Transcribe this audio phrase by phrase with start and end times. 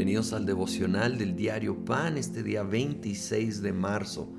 [0.00, 4.32] bienvenidos al devocional del diario Pan este día 26 de marzo.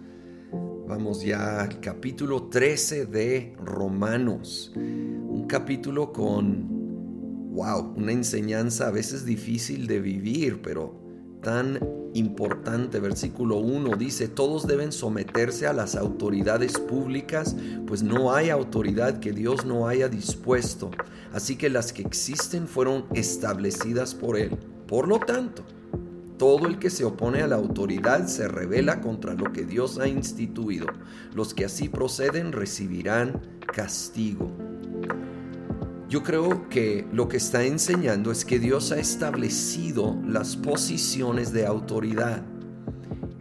[0.87, 4.71] Vamos ya al capítulo 13 de Romanos.
[4.75, 6.67] Un capítulo con,
[7.53, 10.99] wow, una enseñanza a veces difícil de vivir, pero
[11.43, 11.77] tan
[12.15, 12.99] importante.
[12.99, 17.55] Versículo 1 dice, todos deben someterse a las autoridades públicas,
[17.85, 20.89] pues no hay autoridad que Dios no haya dispuesto.
[21.31, 24.57] Así que las que existen fueron establecidas por Él.
[24.91, 25.63] Por lo tanto,
[26.37, 30.09] todo el que se opone a la autoridad se revela contra lo que Dios ha
[30.09, 30.85] instituido.
[31.33, 33.39] Los que así proceden recibirán
[33.73, 34.51] castigo.
[36.09, 41.65] Yo creo que lo que está enseñando es que Dios ha establecido las posiciones de
[41.65, 42.43] autoridad.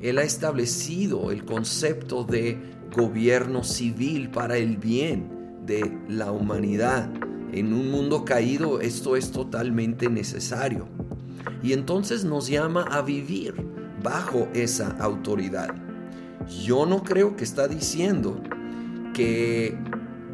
[0.00, 2.60] Él ha establecido el concepto de
[2.96, 7.10] gobierno civil para el bien de la humanidad.
[7.52, 10.99] En un mundo caído esto es totalmente necesario.
[11.62, 13.54] Y entonces nos llama a vivir
[14.02, 15.74] bajo esa autoridad.
[16.64, 18.40] Yo no creo que está diciendo
[19.14, 19.78] que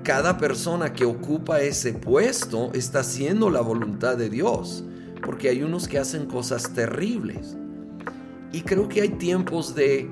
[0.03, 4.85] cada persona que ocupa ese puesto está haciendo la voluntad de Dios,
[5.25, 7.57] porque hay unos que hacen cosas terribles.
[8.53, 10.09] Y creo que hay tiempos de,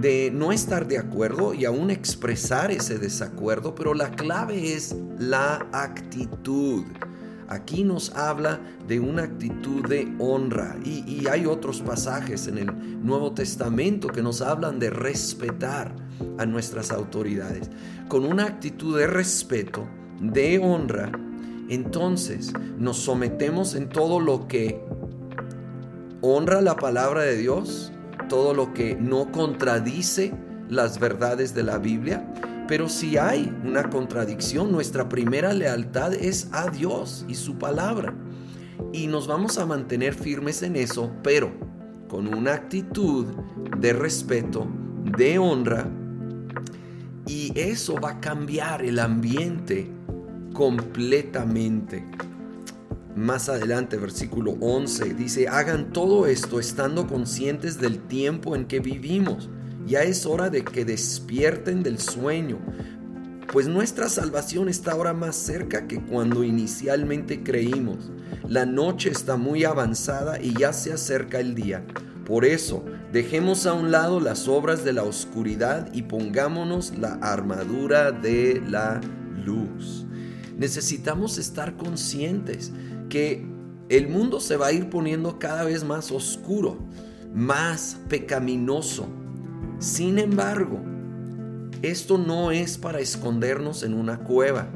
[0.00, 5.66] de no estar de acuerdo y aún expresar ese desacuerdo, pero la clave es la
[5.72, 6.84] actitud.
[7.48, 13.32] Aquí nos habla de una actitud de honra y, hay otros pasajes en el Nuevo
[13.32, 15.94] Testamento que nos hablan de respetar
[16.38, 17.70] a nuestras autoridades.
[18.08, 19.86] Con una actitud de respeto,
[20.20, 21.10] de honra,
[21.68, 24.80] entonces nos sometemos en todo lo que
[26.20, 27.92] honra la palabra de Dios,
[28.28, 30.32] todo lo que no contradice
[30.68, 32.26] las verdades de la Biblia
[32.66, 38.14] pero si hay una contradicción, nuestra primera lealtad es a Dios y su palabra.
[38.92, 41.52] Y nos vamos a mantener firmes en eso, pero
[42.08, 43.26] con una actitud
[43.78, 44.66] de respeto,
[45.16, 45.88] de honra.
[47.26, 49.90] Y eso va a cambiar el ambiente
[50.52, 52.04] completamente.
[53.14, 59.50] Más adelante, versículo 11, dice, hagan todo esto estando conscientes del tiempo en que vivimos
[59.86, 62.58] ya es hora de que despierten del sueño,
[63.52, 68.10] pues nuestra salvación está ahora más cerca que cuando inicialmente creímos.
[68.48, 71.84] La noche está muy avanzada y ya se acerca el día.
[72.26, 78.10] Por eso, dejemos a un lado las obras de la oscuridad y pongámonos la armadura
[78.10, 79.00] de la
[79.44, 80.06] luz.
[80.56, 82.72] Necesitamos estar conscientes
[83.08, 83.46] que
[83.88, 86.78] el mundo se va a ir poniendo cada vez más oscuro,
[87.34, 89.06] más pecaminoso,
[89.84, 90.80] sin embargo,
[91.82, 94.66] esto no es para escondernos en una cueva,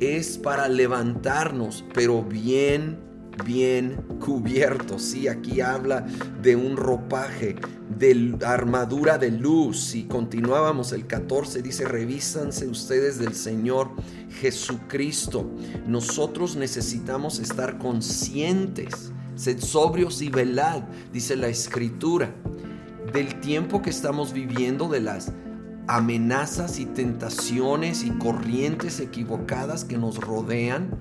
[0.00, 2.98] es para levantarnos, pero bien,
[3.46, 5.00] bien cubiertos.
[5.00, 6.06] Sí, aquí habla
[6.42, 7.56] de un ropaje,
[7.98, 9.80] de armadura de luz.
[9.80, 13.92] Si continuábamos el 14, dice, revísanse ustedes del Señor
[14.42, 15.50] Jesucristo.
[15.86, 20.82] Nosotros necesitamos estar conscientes, sed sobrios y velad,
[21.14, 22.34] dice la Escritura
[23.14, 25.32] del tiempo que estamos viviendo, de las
[25.86, 30.98] amenazas y tentaciones y corrientes equivocadas que nos rodean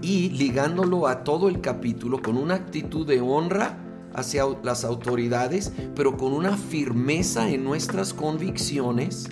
[0.00, 3.76] y ligándolo a todo el capítulo con una actitud de honra
[4.14, 9.28] hacia las autoridades, pero con una firmeza en nuestras convicciones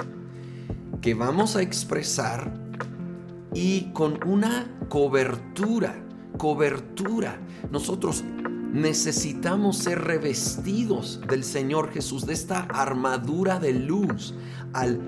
[1.00, 2.52] que vamos a expresar
[3.54, 5.94] y con una cobertura,
[6.38, 7.38] cobertura.
[7.70, 8.24] Nosotros
[8.72, 14.34] necesitamos ser revestidos del Señor Jesús, de esta armadura de luz,
[14.72, 14.98] al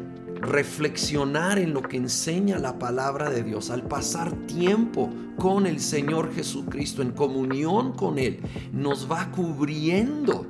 [0.41, 6.35] reflexionar en lo que enseña la palabra de Dios, al pasar tiempo con el Señor
[6.35, 8.41] Jesucristo, en comunión con Él,
[8.73, 10.47] nos va cubriendo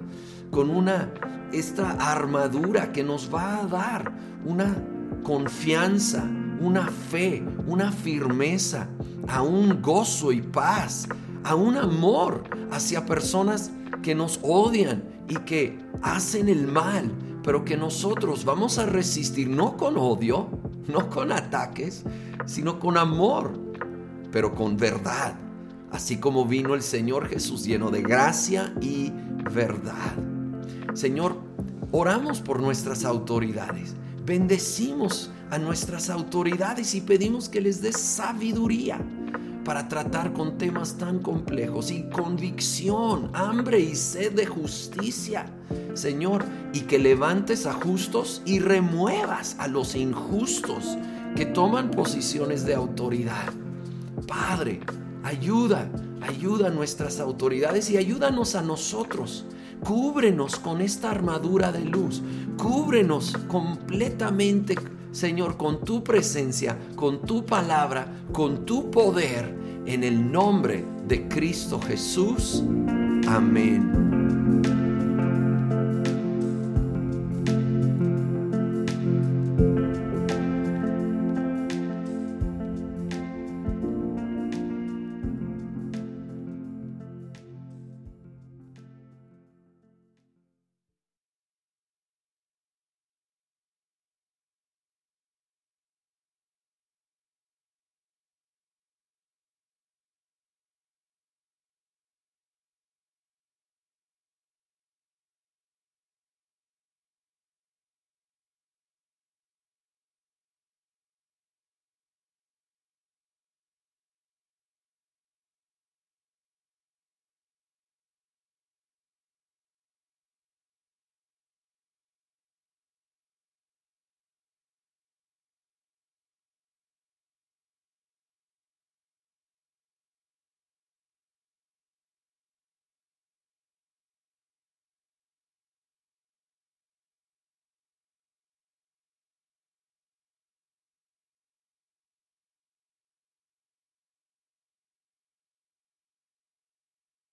[0.51, 1.13] con una
[1.53, 4.13] esta armadura que nos va a dar
[4.45, 4.75] una
[5.23, 6.29] confianza,
[6.61, 8.88] una fe, una firmeza,
[9.29, 11.09] a un gozo y paz
[11.44, 13.70] a un amor hacia personas
[14.02, 17.12] que nos odian y que hacen el mal,
[17.43, 20.49] pero que nosotros vamos a resistir no con odio,
[20.88, 22.05] no con ataques,
[22.46, 23.52] sino con amor,
[24.32, 25.35] pero con verdad,
[25.91, 29.12] así como vino el Señor Jesús lleno de gracia y
[29.52, 30.14] verdad.
[30.94, 31.37] Señor,
[31.93, 33.94] oramos por nuestras autoridades,
[34.25, 38.99] bendecimos a nuestras autoridades y pedimos que les des sabiduría
[39.64, 45.46] para tratar con temas tan complejos y convicción, hambre y sed de justicia,
[45.94, 50.99] Señor, y que levantes a justos y remuevas a los injustos
[51.34, 53.52] que toman posiciones de autoridad.
[54.26, 54.81] Padre,
[55.25, 55.90] Ayuda,
[56.20, 59.46] ayuda a nuestras autoridades y ayúdanos a nosotros.
[59.82, 62.22] Cúbrenos con esta armadura de luz.
[62.58, 64.76] Cúbrenos completamente,
[65.14, 69.55] Señor, con tu presencia, con tu palabra, con tu poder,
[69.87, 72.64] en el nombre de Cristo Jesús.
[73.28, 74.24] Amén.